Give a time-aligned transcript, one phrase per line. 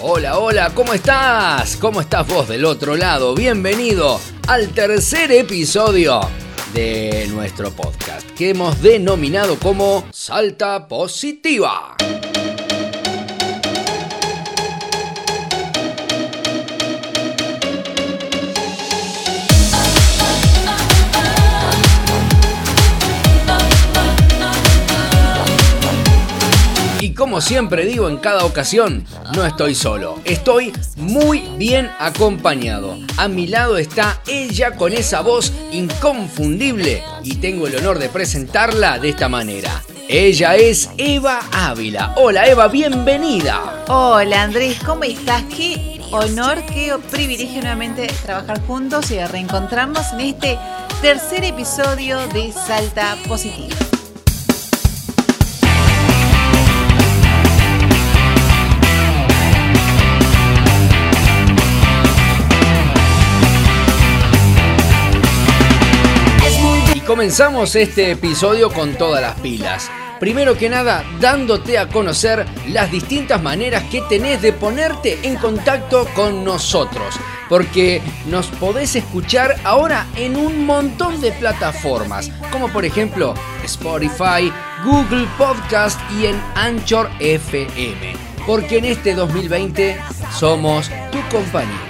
[0.00, 1.76] Hola, hola, ¿cómo estás?
[1.76, 3.34] ¿Cómo estás vos del otro lado?
[3.34, 6.20] Bienvenido al tercer episodio
[6.74, 11.96] de nuestro podcast que hemos denominado como Salta Positiva.
[27.16, 32.98] Como siempre digo en cada ocasión, no estoy solo, estoy muy bien acompañado.
[33.16, 38.98] A mi lado está ella con esa voz inconfundible y tengo el honor de presentarla
[38.98, 39.82] de esta manera.
[40.08, 42.14] Ella es Eva Ávila.
[42.16, 43.84] Hola Eva, bienvenida.
[43.88, 45.42] Hola Andrés, ¿cómo estás?
[45.44, 50.58] Qué honor, qué privilegio nuevamente trabajar juntos y reencontrarnos en este
[51.00, 53.95] tercer episodio de Salta Positiva.
[67.06, 69.88] Comenzamos este episodio con todas las pilas.
[70.18, 76.08] Primero que nada, dándote a conocer las distintas maneras que tenés de ponerte en contacto
[76.14, 77.14] con nosotros.
[77.48, 83.34] Porque nos podés escuchar ahora en un montón de plataformas, como por ejemplo
[83.64, 84.52] Spotify,
[84.84, 88.14] Google Podcast y en Anchor FM.
[88.46, 89.96] Porque en este 2020
[90.32, 91.85] somos tu compañía.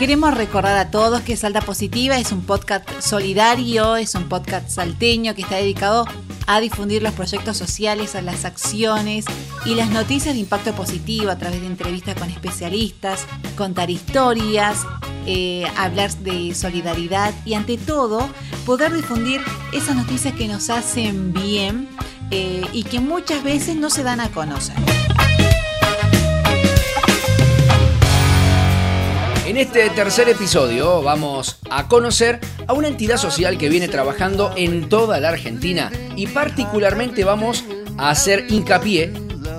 [0.00, 5.34] Queremos recordar a todos que Salta Positiva es un podcast solidario, es un podcast salteño
[5.34, 6.06] que está dedicado
[6.46, 9.26] a difundir los proyectos sociales, a las acciones
[9.66, 13.26] y las noticias de impacto positivo a través de entrevistas con especialistas,
[13.58, 14.86] contar historias,
[15.26, 18.26] eh, hablar de solidaridad y ante todo
[18.64, 19.42] poder difundir
[19.74, 21.90] esas noticias que nos hacen bien
[22.30, 24.76] eh, y que muchas veces no se dan a conocer.
[29.50, 32.38] En este tercer episodio vamos a conocer
[32.68, 37.64] a una entidad social que viene trabajando en toda la Argentina y particularmente vamos
[37.98, 39.12] a hacer hincapié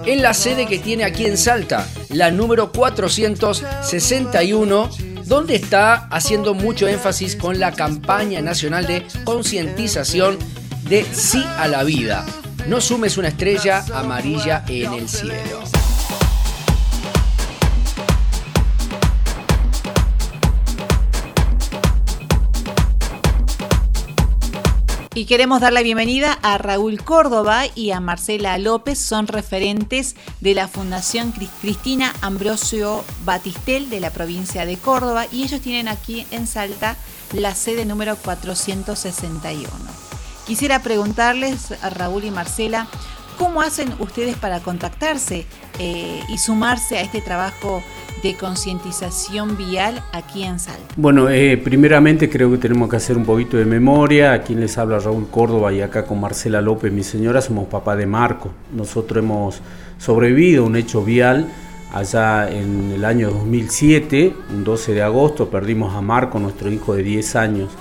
[0.05, 4.89] en la sede que tiene aquí en Salta, la número 461,
[5.25, 10.39] donde está haciendo mucho énfasis con la campaña nacional de concientización
[10.83, 12.25] de sí a la vida.
[12.65, 15.80] No sumes una estrella amarilla en el cielo.
[25.13, 30.55] Y queremos dar la bienvenida a Raúl Córdoba y a Marcela López, son referentes de
[30.55, 36.47] la Fundación Cristina Ambrosio Batistel de la provincia de Córdoba y ellos tienen aquí en
[36.47, 36.95] Salta
[37.33, 39.67] la sede número 461.
[40.47, 42.87] Quisiera preguntarles a Raúl y Marcela,
[43.41, 45.47] ¿cómo hacen ustedes para contactarse
[45.79, 47.81] eh, y sumarse a este trabajo
[48.21, 50.93] de concientización vial aquí en Salta?
[50.95, 54.33] Bueno, eh, primeramente creo que tenemos que hacer un poquito de memoria.
[54.33, 58.05] Aquí les habla Raúl Córdoba y acá con Marcela López, mi señora, somos papá de
[58.05, 58.51] Marco.
[58.75, 59.59] Nosotros hemos
[59.97, 61.47] sobrevivido a un hecho vial
[61.95, 67.01] allá en el año 2007, un 12 de agosto, perdimos a Marco, nuestro hijo de
[67.01, 67.71] 10 años.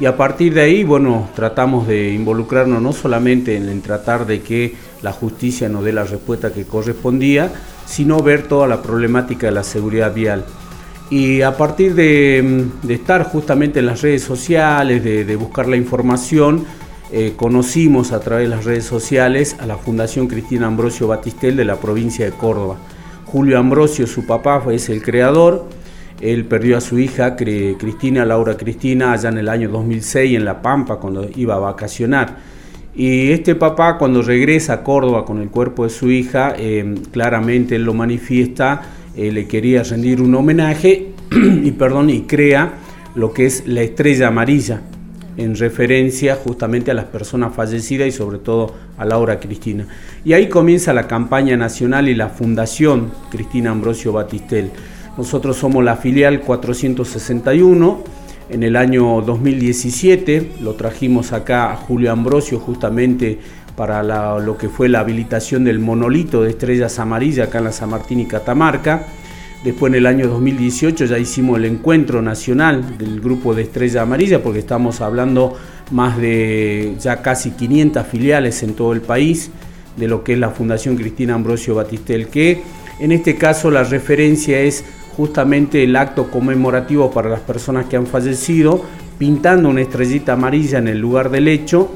[0.00, 4.74] Y a partir de ahí, bueno, tratamos de involucrarnos no solamente en, tratar de que
[5.02, 7.50] la justicia nos dé la respuesta que correspondía,
[7.86, 10.44] sino ver toda la problemática de la seguridad vial.
[11.10, 16.64] Y a partir de, estar justamente en las redes sociales, de, buscar la información,
[17.12, 21.64] eh, conocimos a través de las redes sociales a la Fundación Cristina Ambrosio Batistel de
[21.64, 22.76] la provincia de Córdoba.
[23.26, 25.66] Julio Ambrosio, su papá, es el creador.
[26.20, 30.62] Él perdió a su hija, Cristina, Laura Cristina, allá en el año 2006 en La
[30.62, 32.36] Pampa, cuando iba a vacacionar.
[32.94, 37.76] Y este papá cuando regresa a Córdoba con el cuerpo de su hija, eh, claramente
[37.76, 38.82] él lo manifiesta,
[39.16, 42.74] eh, le quería rendir un homenaje y, perdón, y crea
[43.14, 44.82] lo que es la estrella amarilla,
[45.36, 49.86] en referencia justamente a las personas fallecidas y sobre todo a Laura Cristina.
[50.24, 54.70] Y ahí comienza la campaña nacional y la fundación Cristina Ambrosio Batistel.
[55.16, 58.19] Nosotros somos la filial 461
[58.50, 63.38] en el año 2017 lo trajimos acá a Julio Ambrosio justamente
[63.76, 64.02] para
[64.40, 68.20] lo que fue la habilitación del monolito de estrellas amarillas acá en la San Martín
[68.20, 69.06] y Catamarca.
[69.62, 74.42] Después en el año 2018 ya hicimos el encuentro nacional del grupo de Estrella Amarilla
[74.42, 75.56] porque estamos hablando
[75.92, 79.50] más de ya casi 500 filiales en todo el país
[79.96, 82.62] de lo que es la Fundación Cristina Ambrosio Batistel, que
[82.98, 84.84] en este caso la referencia es
[85.16, 88.84] justamente el acto conmemorativo para las personas que han fallecido,
[89.18, 91.90] pintando una estrellita amarilla en el lugar del hecho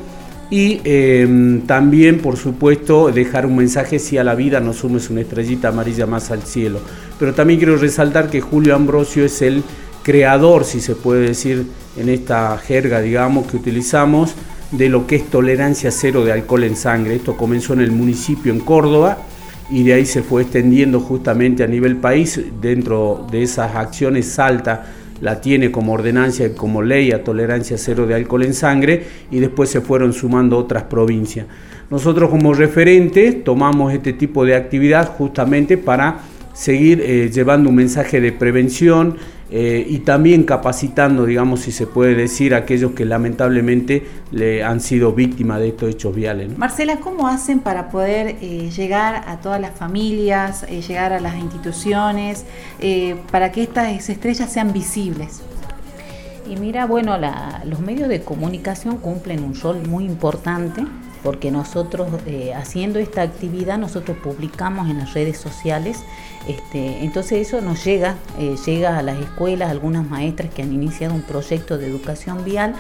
[0.51, 5.23] y em, también, por supuesto, dejar un mensaje si a la vida no sumes una
[5.23, 6.81] estrellita amarilla más al cielo.
[7.19, 9.63] Pero también quiero resaltar que Julio Ambrosio es el
[10.03, 11.67] creador, si se puede decir
[11.97, 14.35] en esta jerga, digamos, que utilizamos,
[14.71, 17.17] de lo que es tolerancia cero de alcohol en sangre.
[17.17, 19.19] Esto comenzó en el municipio en Córdoba
[19.71, 22.41] y de ahí se fue extendiendo justamente a nivel país.
[22.61, 24.87] Dentro de esas acciones Salta
[25.21, 29.71] la tiene como ordenancia, como ley a tolerancia cero de alcohol en sangre y después
[29.71, 31.47] se fueron sumando otras provincias.
[31.91, 36.21] Nosotros como referentes tomamos este tipo de actividad justamente para
[36.53, 39.17] seguir eh, llevando un mensaje de prevención,
[39.51, 44.81] eh, y también capacitando, digamos, si se puede decir, a aquellos que lamentablemente le han
[44.81, 46.57] sido víctimas de estos hechos viales.
[46.57, 51.37] Marcela, ¿cómo hacen para poder eh, llegar a todas las familias, eh, llegar a las
[51.37, 52.45] instituciones,
[53.31, 55.43] para que estas estrellas sean visibles?
[56.49, 57.17] Y mira, bueno,
[57.65, 60.85] los medios de comunicación cumplen un rol muy importante
[61.25, 62.09] porque nosotros
[62.55, 66.05] haciendo esta actividad nosotros publicamos en las redes sociales
[66.47, 71.15] este, entonces eso nos llega, eh, llega a las escuelas, algunas maestras que han iniciado
[71.15, 72.75] un proyecto de educación vial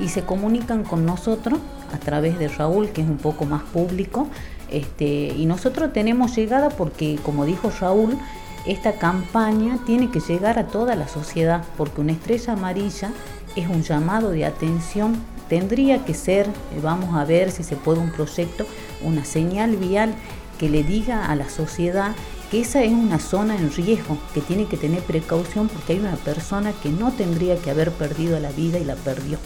[0.00, 1.60] y se comunican con nosotros
[1.92, 4.26] a través de Raúl, que es un poco más público.
[4.68, 8.18] Este, y nosotros tenemos llegada porque, como dijo Raúl,
[8.66, 13.12] esta campaña tiene que llegar a toda la sociedad, porque una estrella amarilla
[13.56, 15.16] es un llamado de atención.
[15.48, 18.66] Tendría que ser, eh, vamos a ver si se puede un proyecto,
[19.02, 20.14] una señal vial
[20.58, 22.14] que le diga a la sociedad
[22.60, 26.72] esa es una zona en riesgo, que tiene que tener precaución porque hay una persona
[26.82, 29.38] que no tendría que haber perdido la vida y la perdió.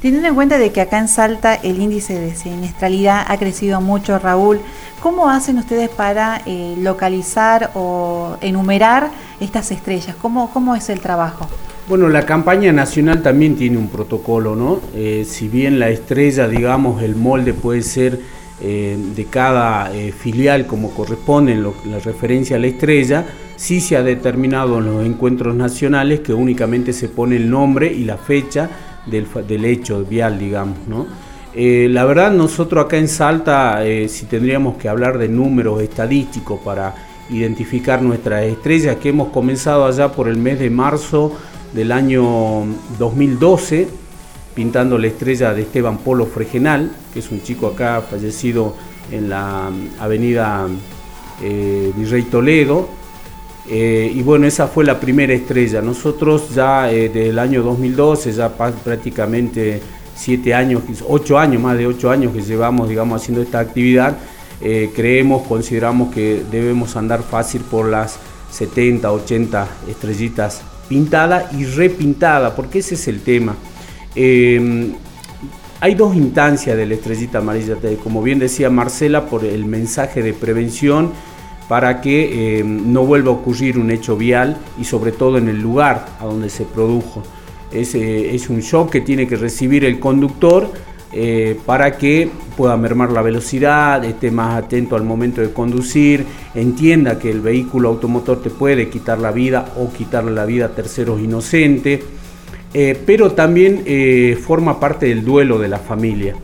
[0.00, 4.18] Teniendo en cuenta de que acá en Salta el índice de siniestralidad ha crecido mucho,
[4.18, 4.60] Raúl,
[5.02, 9.10] ¿cómo hacen ustedes para eh, localizar o enumerar
[9.40, 10.16] estas estrellas?
[10.20, 11.46] ¿Cómo, ¿Cómo es el trabajo?
[11.88, 14.78] Bueno, la campaña nacional también tiene un protocolo, ¿no?
[14.94, 18.20] Eh, si bien la estrella, digamos, el molde puede ser
[18.60, 23.24] eh, de cada eh, filial como corresponde en la referencia a la estrella,
[23.56, 28.04] sí se ha determinado en los encuentros nacionales que únicamente se pone el nombre y
[28.04, 28.68] la fecha
[29.06, 30.76] del, hecho vial, digamos.
[31.54, 36.94] Eh, la verdad, nosotros acá en Salta, si tendríamos que hablar de números estadísticos para
[37.30, 41.32] identificar nuestras estrellas, que hemos comenzado allá por el mes de marzo
[41.72, 42.66] del año
[42.98, 43.88] 2012,
[44.54, 48.74] pintando la estrella de Esteban Polo Fregenal, que es un chico acá fallecido
[49.10, 50.66] en la mm, avenida
[51.42, 52.88] eh, Virrey Toledo.
[53.70, 55.82] Eh, y bueno, esa fue la primera estrella.
[55.82, 59.80] Nosotros ya eh, del año 2012, ya prácticamente
[60.16, 64.16] siete años, ocho años, más de ocho años que llevamos, digamos, haciendo esta actividad,
[64.60, 68.18] creemos, consideramos que debemos andar fácil por las
[68.50, 73.54] 70, 80 estrellitas pintadas y repintadas, porque ese es el tema.
[74.14, 74.92] Em,
[75.80, 80.32] hay dos instancias de la estrellita amarilla, como bien decía Marcela, por el mensaje de
[80.32, 81.12] prevención
[81.68, 85.60] para que em, no vuelva a ocurrir un hecho vial y sobre todo en el
[85.60, 87.22] lugar a donde se produjo.
[87.70, 90.72] Es, eh, es un shock que tiene que recibir el conductor
[91.12, 97.18] eh, para que pueda mermar la velocidad, esté más atento al momento de conducir, entienda
[97.18, 101.20] que el vehículo automotor te puede quitar la vida o quitarle la vida a terceros
[101.20, 102.00] inocentes
[102.74, 106.34] eh, pero también eh, forma parte del duelo de la familia.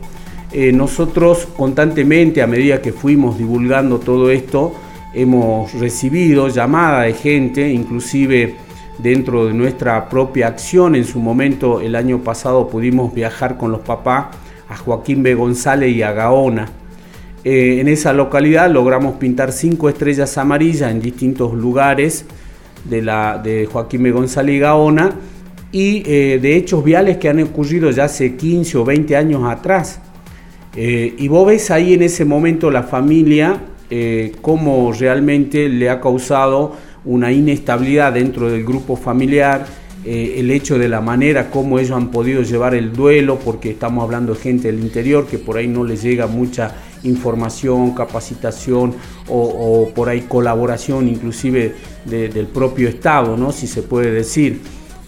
[0.73, 4.73] Nosotros constantemente, a medida que fuimos divulgando todo esto,
[5.13, 8.55] hemos recibido llamadas de gente, inclusive
[8.97, 10.95] dentro de nuestra propia acción.
[10.95, 14.27] En su momento, el año pasado, pudimos viajar con los papás
[14.75, 15.33] a Joaquín B.
[15.33, 16.69] González y a Gaona.
[17.43, 22.25] en esa localidad logramos pintar cinco estrellas amarillas en distintos lugares
[22.83, 24.11] de, la, de Joaquín B.
[24.11, 25.15] González y Gaona
[25.71, 29.99] y eh, de hechos viales que han ocurrido ya hace 15 o 20 años atrás.
[30.75, 36.01] Eh, y vos ves ahí en ese momento la familia eh, cómo realmente le ha
[36.01, 39.65] causado una inestabilidad dentro del grupo familiar,
[40.05, 44.33] el hecho de la manera como ellos han podido llevar el duelo, porque estamos hablando
[44.33, 48.93] de gente del interior que por ahí no les llega mucha información, capacitación
[49.27, 51.73] o, por ahí colaboración inclusive
[52.05, 53.51] del propio Estado, ¿no?
[53.51, 54.61] si se puede decir.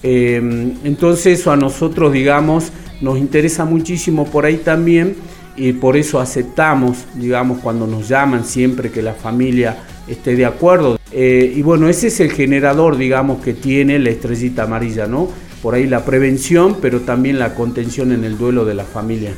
[0.03, 0.37] Eh,
[0.83, 5.15] entonces eso a nosotros, digamos, nos interesa muchísimo por ahí también
[5.55, 9.77] y por eso aceptamos, digamos, cuando nos llaman siempre que la familia
[10.07, 10.96] esté de acuerdo.
[11.19, 15.27] Eh, y bueno, ese es el generador, digamos, que tiene la estrellita amarilla, ¿no?
[15.63, 19.31] Por ahí la prevención, pero también la contención en el duelo de la familia.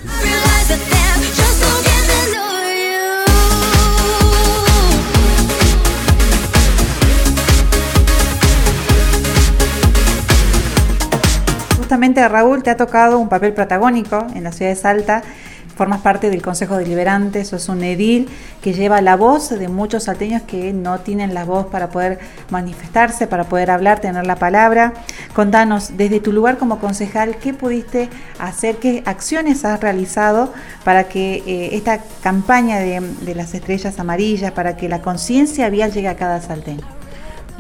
[11.77, 15.23] Justamente Raúl te ha tocado un papel protagónico en la ciudad de Salta
[15.79, 18.27] formas parte del Consejo Deliberante, sos un edil
[18.61, 22.19] que lleva la voz de muchos salteños que no tienen la voz para poder
[22.49, 24.91] manifestarse, para poder hablar, tener la palabra.
[25.33, 28.09] Contanos, desde tu lugar como concejal, ¿qué pudiste
[28.39, 30.51] hacer, qué acciones has realizado
[30.83, 35.93] para que eh, esta campaña de, de las estrellas amarillas, para que la conciencia vial
[35.93, 36.98] llegue a cada salteño?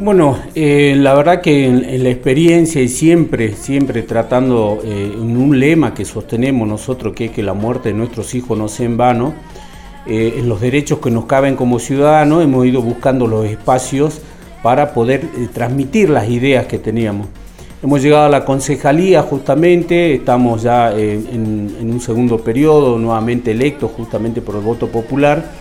[0.01, 5.59] Bueno, eh, la verdad que en, la experiencia y siempre, siempre tratando eh, en un
[5.59, 8.95] lema que sostenemos nosotros, que es que la muerte de nuestros hijos no sea en
[8.95, 9.33] vano,
[10.07, 14.21] eh, en los derechos que nos caben como ciudadanos, hemos ido buscando los espacios
[14.63, 17.27] para poder transmitir las ideas que teníamos.
[17.83, 23.91] Hemos llegado a la concejalía justamente, estamos ya en, en un segundo periodo, nuevamente electos
[23.97, 25.51] justamente por el voto popular,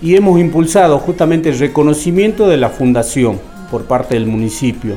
[0.00, 4.96] y hemos impulsado justamente el reconocimiento de la fundación por parte del municipio.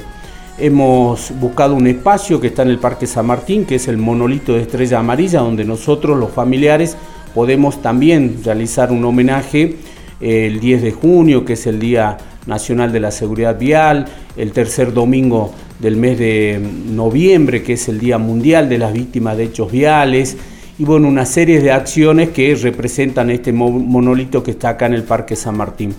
[0.57, 4.53] Hemos buscado un espacio que está en el Parque San Martín, que es el monolito
[4.53, 6.95] de estrella amarilla, donde nosotros los familiares
[7.33, 9.77] podemos también realizar un homenaje
[10.21, 14.05] el 10 de junio, que es el Día Nacional de la Seguridad Vial,
[14.37, 19.37] el tercer domingo del mes de noviembre, que es el Día Mundial de las Víctimas
[19.37, 20.37] de Hechos Viales,
[20.77, 25.03] y bueno, una serie de acciones que representan este monolito que está acá en el
[25.03, 25.93] Parque San Martín.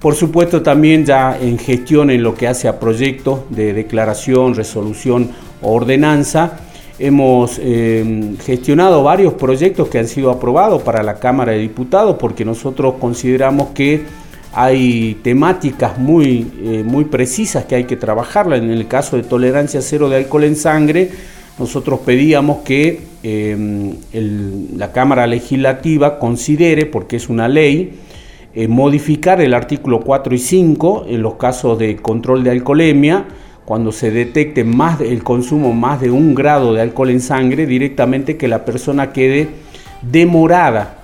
[0.00, 5.30] Por supuesto también ya en gestión en lo que hace a proyectos de declaración, resolución
[5.62, 6.58] o ordenanza,
[6.98, 12.44] hemos em, gestionado varios proyectos que han sido aprobados para la Cámara de Diputados porque
[12.44, 14.02] nosotros consideramos que
[14.52, 18.56] hay temáticas muy, eh, muy precisas que hay que trabajarla.
[18.56, 21.10] En el caso de tolerancia cero de alcohol en sangre,
[21.58, 23.94] nosotros pedíamos que em,
[24.76, 27.92] la Cámara Legislativa considere, porque es una ley,
[28.58, 33.26] eh, modificar el artículo 4 y 5 en los casos de control de alcoholemia,
[33.66, 38.38] cuando se detecte más el consumo más de un grado de alcohol en sangre, directamente
[38.38, 39.50] que la persona quede
[40.00, 40.96] demorada,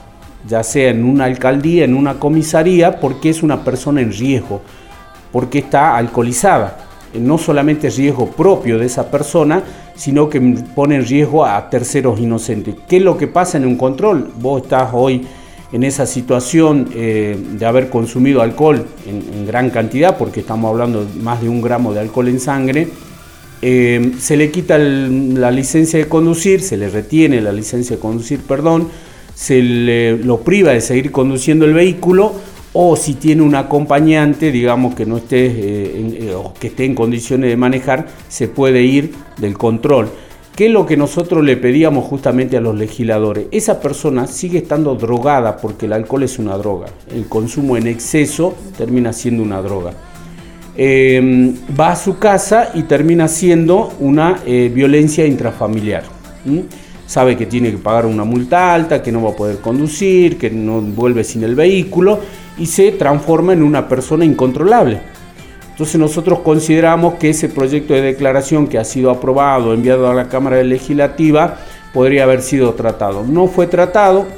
[0.49, 4.63] ya sea en una alcaldía, en una comisaría, porque es una persona en riesgo,
[5.31, 6.79] porque está alcoholizada.
[7.13, 9.63] No solamente es riesgo propio de esa persona,
[9.95, 10.41] sino que
[10.75, 12.77] pone en riesgo a terceros inocentes.
[12.89, 14.33] ¿Qué es lo que pasa en un control?
[14.41, 15.27] Vos estás hoy
[15.73, 21.21] en esa situación eh, de haber consumido alcohol en, gran cantidad, porque estamos hablando de
[21.21, 22.89] más de un gramo de alcohol en sangre,
[23.61, 28.41] eh, se le quita la licencia de conducir, se le retiene la licencia de conducir,
[28.41, 28.89] perdón,
[29.35, 32.33] se le, lo priva de seguir conduciendo el vehículo
[32.75, 37.51] o si tiene un acompañante, digamos que no esté eh, o que esté en condiciones
[37.51, 40.09] de manejar, se puede ir del control.
[40.55, 43.47] ¿Qué es lo que nosotros le pedíamos justamente a los legisladores?
[43.53, 46.89] Esa persona sigue estando drogada porque el alcohol es una droga.
[47.11, 49.95] El consumo en exceso termina siendo una droga.
[50.77, 56.05] Em, va a su casa y termina siendo una eh, violencia intrafamiliar.
[57.07, 60.51] Sabe que tiene que pagar una multa alta, que no va a poder conducir, que
[60.51, 62.21] no vuelve sin el vehículo
[62.59, 65.01] y se transforma en una persona incontrolable.
[65.83, 70.29] Entonces nosotros consideramos que ese proyecto de declaración que ha sido aprobado, enviado a la
[70.29, 71.59] Cámara Legislativa,
[71.93, 73.25] podría haber sido tratado.
[73.27, 74.29] No fue tratado,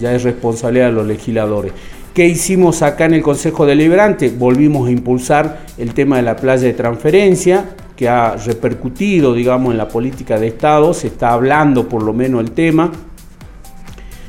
[0.00, 1.72] ya es responsabilidad de los legisladores.
[2.14, 4.30] ¿Qué hicimos acá en el Consejo Deliberante?
[4.30, 9.76] Volvimos a impulsar el tema de la playa de transferencia, que ha repercutido, digamos, en
[9.76, 12.92] la política de Estado, se está hablando por lo menos el tema,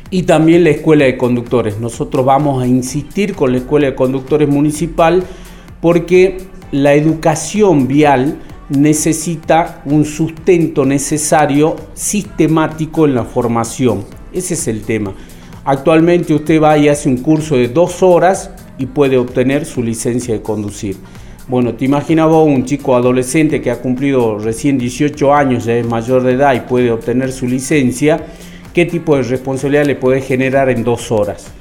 [0.10, 1.80] y también la Escuela de Conductores.
[1.80, 5.24] Nosotros vamos a insistir con la Escuela de Conductores Municipal
[5.82, 14.06] porque la educación vial necesita un sustento necesario sistemático en la formación.
[14.32, 15.14] Ese es el tema.
[15.66, 20.34] Actualmente usted va y hace un curso de dos horas y puede obtener su licencia
[20.34, 20.98] de conducir.
[21.48, 26.22] Bueno, te imaginas un chico adolescente que ha cumplido recién 18 años, ya es mayor
[26.22, 28.24] de edad y puede obtener su licencia,
[28.72, 31.52] ¿qué tipo de responsabilidad le puede generar en dos horas?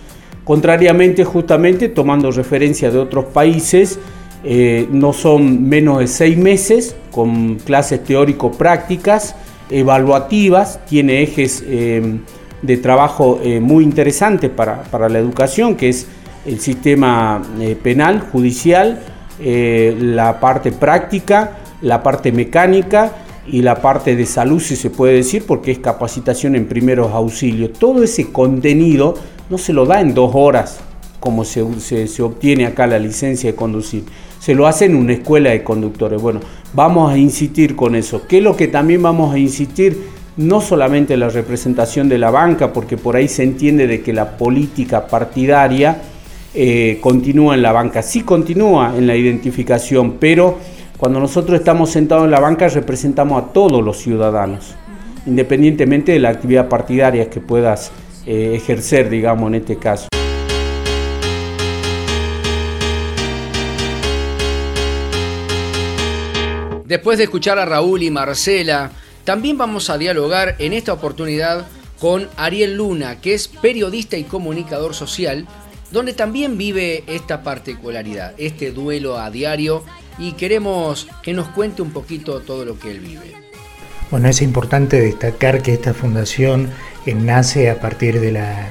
[0.45, 3.99] Contrariamente, justamente tomando referencia de otros países,
[4.45, 9.35] eh, no son menos de seis meses con clases teórico-prácticas,
[9.71, 12.19] evaluativas, tiene ejes eh,
[12.63, 16.07] de trabajo eh, muy interesantes para, para, la educación, que es
[16.47, 17.43] el sistema
[17.83, 19.03] penal, judicial,
[19.39, 23.13] la parte práctica, la parte mecánica
[23.47, 27.73] y la parte de salud, si se puede decir, porque es capacitación en primeros auxilios.
[27.73, 29.15] Todo ese contenido
[29.51, 30.81] no se lo da en dos horas,
[31.21, 34.05] como se, se, obtiene acá la licencia de conducir.
[34.49, 36.23] Se lo hace en una escuela de conductores.
[36.23, 36.41] Bueno,
[36.73, 38.27] vamos a insistir con eso.
[38.27, 40.05] ¿Qué es lo que también vamos a insistir?
[40.39, 44.39] No solamente la representación de la banca, porque por ahí se entiende de que la
[44.39, 46.01] política partidaria
[46.55, 48.01] eh, continúa en la banca.
[48.01, 50.57] Sí continúa en la identificación, pero
[50.97, 54.75] Cuando nosotros estamos sentados en la banca representamos a todos los ciudadanos,
[55.27, 57.93] independientemente de la actividad partidaria que puedas
[58.25, 60.09] eh, ejercer, digamos, en este caso.
[66.89, 68.93] Después de escuchar a Raúl y Marcela,
[69.25, 71.67] también vamos a dialogar en esta oportunidad
[72.01, 75.47] con Ariel Luna, que es periodista y comunicador social,
[75.91, 79.85] donde también vive esta particularidad, este duelo a diario,
[80.19, 83.35] y queremos que nos cuente un poquito todo lo que él vive.
[84.11, 86.71] Bueno, es importante destacar que esta fundación
[87.05, 88.71] eh, nace a partir de la,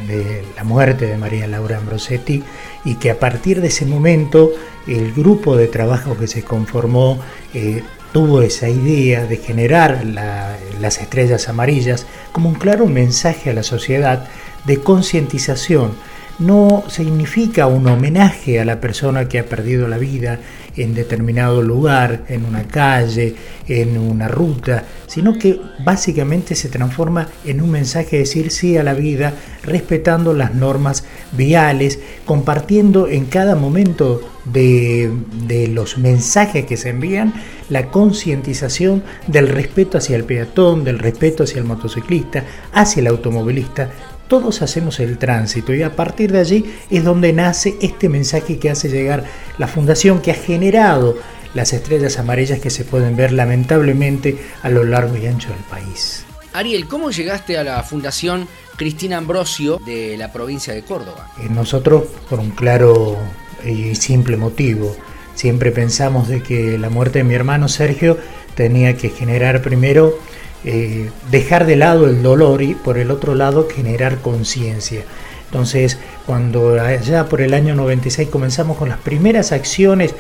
[0.63, 2.41] muerte de María Laura Ambrosetti
[2.83, 4.53] y que a partir de ese momento
[4.87, 7.19] el grupo de trabajo que se conformó
[7.53, 7.83] eh,
[8.17, 14.25] tuvo esa idea de generar las estrellas amarillas como un claro mensaje a la sociedad
[14.65, 15.91] de concientización.
[16.39, 20.39] No significa un homenaje a la persona que ha perdido la vida
[20.75, 23.33] en determinado lugar, en una calle,
[23.67, 28.83] en una ruta, sino que básicamente se transforma en un mensaje de decir sí a
[28.83, 35.11] la vida, respetando las normas viales, compartiendo en cada momento de,
[35.47, 37.33] de los mensajes que se envían
[37.69, 43.89] la concientización del respeto hacia el peatón, del respeto hacia el motociclista, hacia el automovilista,
[44.27, 48.69] todos hacemos el tránsito y a partir de allí es donde nace este mensaje que
[48.69, 49.25] hace llegar
[49.57, 51.17] la fundación que ha generado
[51.53, 56.25] las estrellas amarillas que se pueden ver lamentablemente a lo largo y ancho del país.
[56.53, 61.31] Ariel, ¿cómo llegaste a la fundación Cristina Ambrosio de la provincia de Córdoba?
[61.39, 63.17] Eh, nosotros, por un claro
[63.65, 64.95] y simple motivo,
[65.35, 68.17] siempre pensamos de que la muerte de mi hermano Sergio
[68.55, 70.17] tenía que generar primero
[70.65, 75.01] eh, dejar de lado el dolor y por el otro lado generar conciencia.
[75.45, 80.13] Entonces, cuando allá por el año 96 comenzamos con las primeras acciones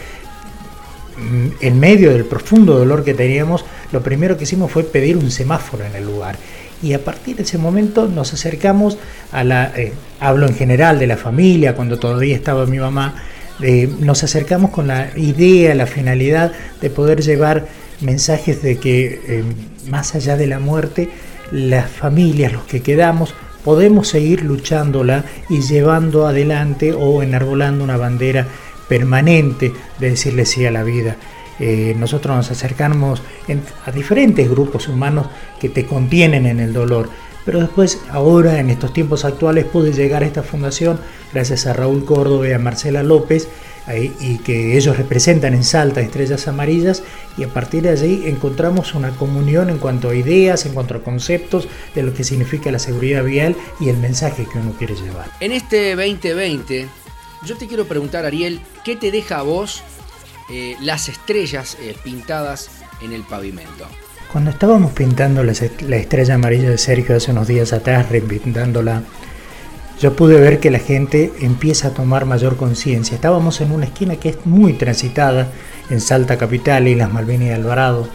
[1.17, 5.31] mm, en medio del profundo dolor que teníamos, lo primero que hicimos fue pedir un
[5.31, 6.37] semáforo en el lugar.
[6.81, 8.97] Y a partir de ese momento nos acercamos
[9.31, 13.15] a la, eh, hablo en general de la familia, cuando todavía estaba mi mamá,
[13.61, 17.65] eh, nos acercamos con la idea, la finalidad de poder llevar
[18.01, 19.43] mensajes de que eh,
[19.89, 21.09] más allá de la muerte,
[21.51, 23.33] las familias, los que quedamos,
[23.63, 28.47] podemos seguir luchándola y llevando adelante o enarbolando una bandera
[28.87, 31.17] permanente de decirle sí a la vida.
[31.59, 33.21] Eh, nosotros nos acercamos
[33.85, 35.27] a diferentes grupos humanos
[35.59, 37.09] que te contienen en el dolor.
[37.45, 40.99] Pero después, ahora, en estos tiempos actuales, pude llegar a esta fundación
[41.33, 43.47] gracias a Raúl Córdoba y a Marcela López,
[43.95, 47.03] y que ellos representan en Salta estrellas amarillas
[47.37, 51.03] y a partir de allí encontramos una comunión en cuanto a ideas, en cuanto a
[51.03, 55.31] conceptos de lo que significa la seguridad vial y el mensaje que uno quiere llevar.
[55.39, 56.87] En este 2020,
[57.45, 59.83] yo te quiero preguntar, Ariel, ¿qué te deja a vos
[60.49, 62.69] eh, las estrellas eh, pintadas
[63.01, 63.87] en el pavimento?
[64.31, 65.53] Cuando estábamos pintando la,
[65.87, 69.03] la estrella amarilla de Sergio hace unos días atrás, repintándola
[69.99, 73.15] yo pude ver que la gente empieza a tomar mayor conciencia.
[73.15, 75.47] Estábamos en una esquina que es muy transitada
[75.89, 78.07] en Salta Capital y las Malvinas y Alvarado.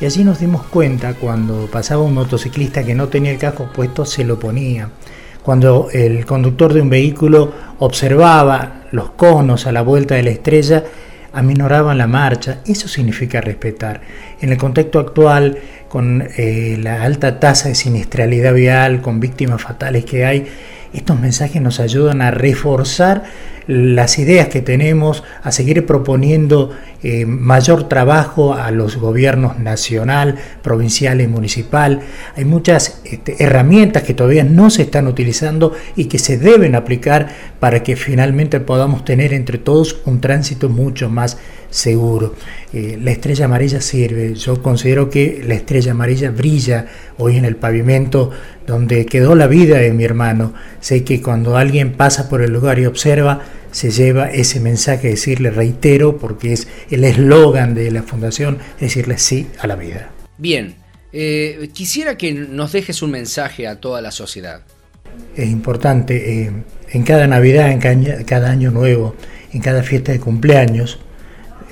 [0.00, 4.04] Y allí nos dimos cuenta cuando pasaba un motociclista que no tenía el casco puesto,
[4.04, 4.90] se lo ponía.
[5.42, 10.84] Cuando el conductor de un vehículo observaba los conos a la vuelta de la estrella,
[11.32, 12.60] aminoraban la marcha.
[12.64, 14.00] Eso significa respetar.
[14.40, 20.04] En el contexto actual, con eh, la alta tasa de siniestralidad vial, con víctimas fatales
[20.04, 20.46] que hay,
[20.94, 23.24] estos mensajes nos ayudan a reforzar
[23.66, 26.70] las ideas que tenemos, a seguir proponiendo
[27.02, 32.00] eh, mayor trabajo a los gobiernos nacional, provincial y municipal.
[32.36, 37.28] Hay muchas este, herramientas que todavía no se están utilizando y que se deben aplicar
[37.60, 41.38] para que finalmente podamos tener entre todos un tránsito mucho más
[41.70, 42.34] seguro.
[42.72, 44.34] Eh, la estrella amarilla sirve.
[44.34, 46.86] Yo considero que la estrella amarilla brilla
[47.18, 48.30] hoy en el pavimento
[48.66, 50.54] donde quedó la vida de mi hermano.
[50.80, 53.40] Sé que cuando alguien pasa por el lugar y observa,
[53.74, 59.48] se lleva ese mensaje, decirle reitero, porque es el eslogan de la fundación, decirle sí
[59.58, 60.12] a la vida.
[60.38, 60.76] Bien,
[61.12, 64.60] eh, quisiera que nos dejes un mensaje a toda la sociedad.
[65.34, 66.52] Es importante, eh,
[66.90, 69.16] en cada Navidad, en cada año nuevo,
[69.52, 71.00] en cada fiesta de cumpleaños,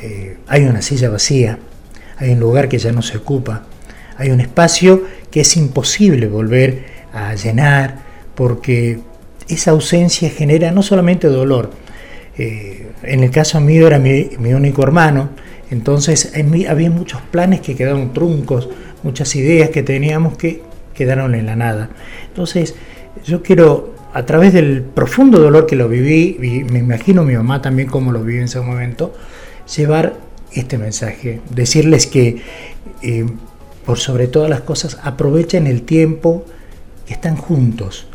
[0.03, 1.61] eh, hay una silla vacía,
[2.17, 3.65] hay un lugar que ya no se ocupa,
[4.17, 8.03] hay un espacio que es imposible volver a llenar
[8.35, 8.99] porque
[9.47, 11.71] esa ausencia genera no solamente dolor,
[12.39, 15.31] eh, en el caso mío era mi, único hermano,
[15.71, 16.33] entonces
[16.69, 18.69] había muchos planes que quedaron truncos,
[19.03, 20.63] muchas ideas que teníamos que
[20.95, 21.91] quedaron en la nada.
[22.29, 22.75] Entonces
[23.25, 26.37] yo quiero, a través del profundo dolor que lo viví,
[26.71, 29.15] me imagino mi mamá también como lo vivió en ese momento,
[29.77, 30.15] llevar
[30.53, 32.43] este mensaje, decirles que
[33.03, 33.27] eh,
[33.85, 36.45] por sobre todas las cosas aprovechen el tiempo
[37.07, 38.07] que están juntos,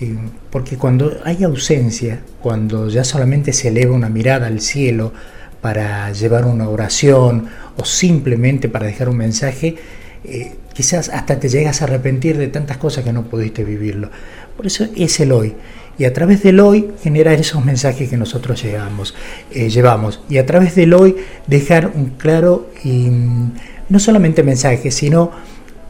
[0.00, 0.16] eh,
[0.50, 5.12] porque cuando hay ausencia, cuando ya solamente se eleva una mirada al cielo
[5.60, 9.76] para llevar una oración o simplemente para dejar un mensaje,
[10.24, 14.10] eh, quizás hasta te llegas a arrepentir de tantas cosas que no pudiste vivirlo.
[14.56, 15.54] Por eso es el hoy.
[15.98, 19.14] Y a través del hoy generar esos mensajes que nosotros llegamos,
[19.50, 20.20] eh, llevamos.
[20.28, 23.52] Y a través del hoy dejar un claro y mm,
[23.88, 25.30] no solamente mensaje, sino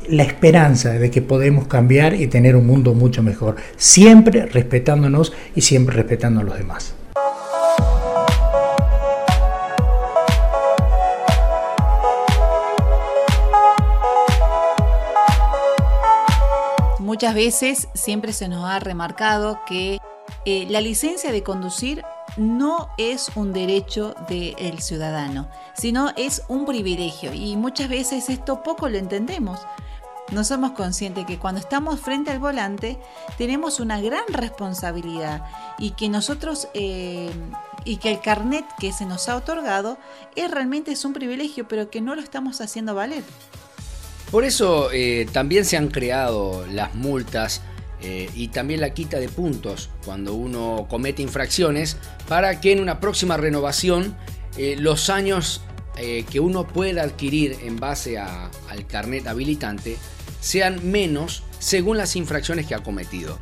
[0.09, 5.61] la esperanza de que podemos cambiar y tener un mundo mucho mejor, siempre respetándonos y
[5.63, 6.95] siempre respetando a los demás.
[16.99, 19.99] Muchas veces siempre se nos ha remarcado que
[20.45, 22.03] eh, la licencia de conducir
[22.37, 28.89] no es un derecho del ciudadano, sino es un privilegio y muchas veces esto poco
[28.89, 29.61] lo entendemos.
[30.33, 32.99] No somos conscientes que cuando estamos frente al volante
[33.37, 35.45] tenemos una gran responsabilidad
[35.79, 37.31] y que nosotros eh,
[37.85, 39.99] y que el carnet que se nos ha otorgado
[40.35, 43.23] es realmente es un privilegio, pero que no lo estamos haciendo valer.
[44.31, 47.61] Por eso eh, también se han creado las multas
[48.01, 53.01] eh, y también la quita de puntos cuando uno comete infracciones para que en una
[53.01, 54.17] próxima renovación
[54.79, 55.63] los años
[55.95, 59.97] que uno pueda adquirir en base al carnet habilitante
[60.43, 63.39] sean menos según las infracciones que ha cometido.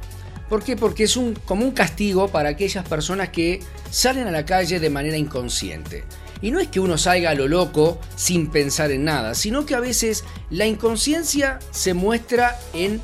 [0.49, 0.77] ¿Por qué?
[0.77, 3.61] Porque es un, como un castigo para aquellas personas que
[3.91, 6.05] salen a la calle de manera inconsciente.
[6.43, 9.75] Y no es que uno salga a lo loco sin pensar en nada, sino que
[9.75, 13.01] a veces la inconsciencia se muestra en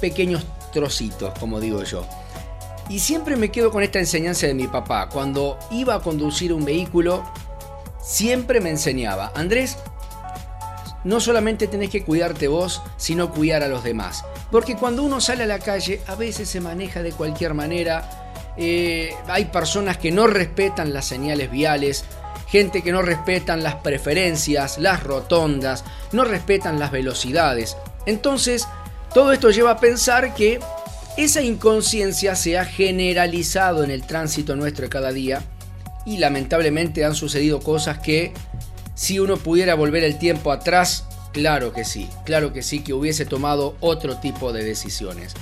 [0.00, 2.06] pequeños trocitos, como digo yo.
[2.88, 5.08] Y siempre me quedo con esta enseñanza de mi papá.
[5.08, 7.24] Cuando iba a conducir un vehículo,
[8.02, 9.76] siempre me enseñaba, Andrés,
[11.04, 14.24] no solamente tenés que cuidarte vos, sino cuidar a los demás.
[14.50, 18.32] Porque cuando uno sale a la calle, a veces se maneja de cualquier manera.
[18.56, 22.04] Eh, hay personas que no respetan las señales viales,
[22.48, 27.76] gente que no respetan las preferencias, las rotondas, no respetan las velocidades.
[28.06, 28.66] Entonces,
[29.14, 30.60] todo esto lleva a pensar que
[31.16, 35.42] esa inconsciencia se ha generalizado en el tránsito nuestro de cada día
[36.06, 38.32] y lamentablemente han sucedido cosas que
[39.00, 43.24] si uno pudiera volver el tiempo atrás, claro que sí, claro que sí, que hubiese
[43.24, 45.32] tomado otro tipo de decisiones.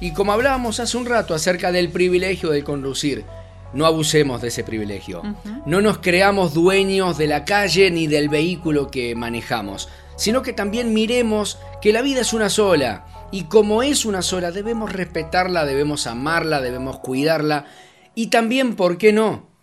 [0.00, 3.26] Y como hablábamos hace un rato acerca del privilegio de conducir,
[3.74, 5.20] no abusemos de ese privilegio.
[5.66, 10.94] No nos creamos dueños de la calle ni del vehículo que manejamos, sino que también
[10.94, 13.04] miremos que la vida es una sola.
[13.30, 17.66] Y como es una sola, debemos respetarla, debemos amarla, debemos cuidarla.
[18.14, 19.53] Y también, ¿por qué no?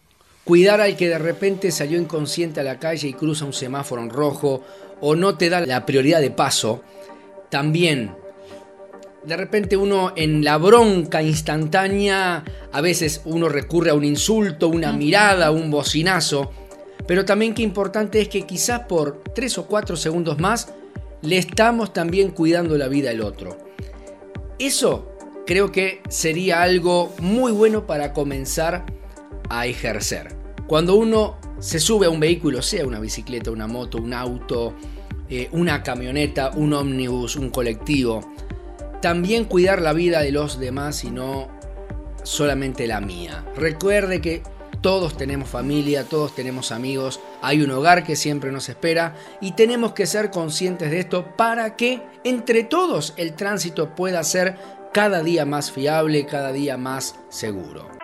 [0.44, 4.10] Cuidar al que de repente salió inconsciente a la calle y cruza un semáforo en
[4.10, 4.64] rojo
[5.00, 6.82] o no te da la prioridad de paso.
[7.50, 8.16] También,
[9.24, 14.92] de repente uno en la bronca instantánea, a veces uno recurre a un insulto, una
[14.92, 16.52] mirada, un bocinazo.
[17.06, 20.74] Pero también qué importante es que quizás por tres o cuatro segundos más
[21.22, 23.58] le estamos también cuidando la vida al otro.
[24.58, 25.12] Eso
[25.46, 28.86] creo que sería algo muy bueno para comenzar
[29.52, 30.36] a ejercer.
[30.68, 34.74] Cuando uno se sube a un vehículo, sea una bicicleta, una moto, un auto,
[35.30, 38.22] eh, una camioneta, un ómnibus, un colectivo,
[39.02, 41.50] también cuidar la vida de los demás y no
[42.24, 43.46] solamente la mía.
[43.56, 44.44] Recuerde que
[44.82, 49.94] todos tenemos familia, todos tenemos amigos, hay un hogar que siempre nos espera y tenemos
[49.94, 54.56] que ser conscientes de esto para que entre todos el tránsito pueda ser
[54.94, 58.01] cada día más fiable, cada día más seguro.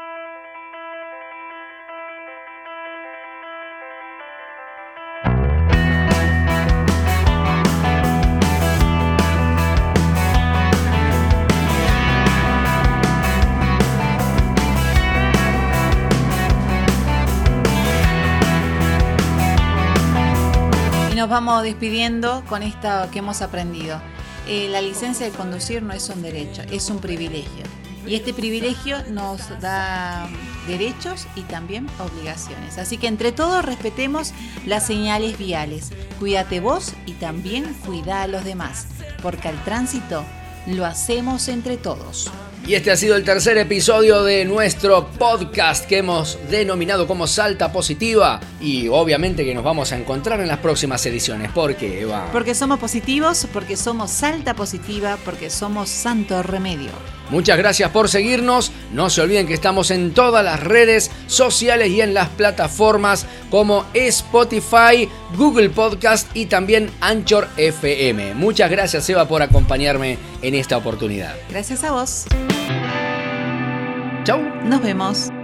[21.38, 24.02] Vamos despidiendo con esto que hemos aprendido.
[24.48, 27.64] Eh, la licencia de conducir no es un derecho, es un privilegio.
[28.08, 30.28] Y este privilegio nos da
[30.66, 32.80] derechos y también obligaciones.
[32.80, 34.34] Así que entre todos respetemos
[34.66, 35.92] las señales viales.
[36.18, 38.88] Cuídate vos y también cuida a los demás,
[39.22, 40.24] porque al tránsito
[40.66, 42.32] lo hacemos entre todos.
[42.68, 47.72] Y este ha sido el tercer episodio de nuestro podcast que hemos denominado como Salta
[47.72, 48.42] Positiva.
[48.60, 51.50] Y obviamente que nos vamos a encontrar en las próximas ediciones.
[51.54, 52.28] ¿Por qué, Eva?
[52.34, 56.90] Porque somos positivos, porque somos Salta Positiva, porque somos Santo Remedio.
[57.30, 58.74] Muchas gracias por seguirnos.
[58.92, 63.86] No se olviden que estamos en todas las redes sociales y en las plataformas como
[63.94, 68.34] Spotify, Google Podcast y también Anchor FM.
[68.34, 71.34] Muchas gracias, Eva, por acompañarme en esta oportunidad.
[71.50, 72.26] Gracias a vos.
[74.24, 74.42] Chau.
[74.66, 75.37] Nos vemos.